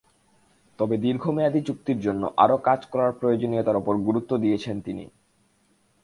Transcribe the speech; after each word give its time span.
তবে 0.79 0.95
দীর্ঘমেয়াদি 0.97 1.61
চুক্তির 1.67 1.99
জন্য 2.01 2.23
আরও 2.37 2.57
কাজ 2.59 2.79
করার 2.85 3.11
প্রয়োজনীয়তার 3.11 3.79
ওপর 3.81 3.93
গুরুত্ব 3.97 4.31
দিয়েছেন 4.37 4.75
তিনি। 4.81 5.05